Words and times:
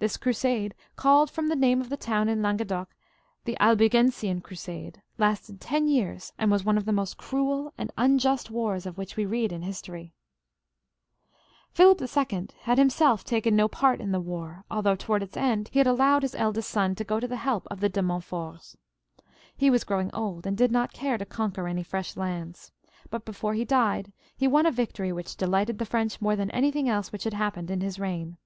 This 0.00 0.16
crusade, 0.16 0.74
called 0.96 1.30
from 1.30 1.46
the 1.46 1.54
name 1.54 1.80
of 1.80 1.92
a 1.92 1.96
town 1.96 2.28
in 2.28 2.42
Lan 2.42 2.56
guedoc 2.56 2.88
the 3.44 3.56
Albigensian 3.60 4.40
Crusade, 4.42 5.00
lasted 5.16 5.60
ten 5.60 5.86
years, 5.86 6.32
and 6.36 6.50
was 6.50 6.64
one 6.64 6.76
of 6.76 6.86
the 6.86 6.92
most 6.92 7.16
cruel 7.18 7.72
and 7.78 7.92
unjust 7.96 8.50
wars 8.50 8.84
of 8.84 8.98
which 8.98 9.14
we 9.16 9.24
read 9.24 9.52
inhistoiy. 9.52 10.10
Philip 11.70 12.02
IL 12.02 12.46
had 12.62 12.78
himself 12.78 13.22
taken 13.24 13.54
no 13.54 13.68
part 13.68 14.00
in 14.00 14.10
the 14.10 14.18
war, 14.18 14.64
although 14.72 14.96
towards 14.96 15.22
its 15.22 15.36
end 15.36 15.68
he 15.68 15.78
had 15.78 15.86
allowed 15.86 16.22
his 16.22 16.34
eldest 16.34 16.68
son 16.68 16.96
to 16.96 17.04
go 17.04 17.20
to 17.20 17.28
the 17.28 17.36
xviL] 17.36 17.38
PHILIP 17.42 17.46
IL 17.46 17.54
{A 17.54 17.58
UGUSTE). 17.60 17.68
107 17.70 17.70
help 17.70 17.70
of 17.70 17.80
the 17.80 17.88
De 17.88 18.02
Montforts. 18.02 18.76
He 19.56 19.70
was 19.70 19.84
growing 19.84 20.10
old, 20.12 20.48
and 20.48 20.56
did 20.56 20.72
not 20.72 20.92
care 20.92 21.16
to 21.16 21.24
conquer 21.24 21.68
any 21.68 21.84
fresh 21.84 22.16
lands. 22.16 22.72
But 23.08 23.24
before 23.24 23.54
he 23.54 23.64
died 23.64 24.12
he 24.36 24.48
won 24.48 24.66
a 24.66 24.72
victory 24.72 25.12
which 25.12 25.36
delighted 25.36 25.78
the 25.78 25.86
French 25.86 26.20
more 26.20 26.34
than 26.34 26.50
anything 26.50 26.88
else 26.88 27.12
which 27.12 27.22
had 27.22 27.34
happened 27.34 27.70
in 27.70 27.82
his 27.82 28.00
reign. 28.00 28.36